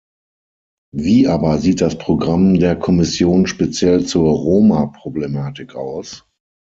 [0.95, 6.25] Wie aber sieht das Programm der Kommission speziell zur Roma-Problematik aus?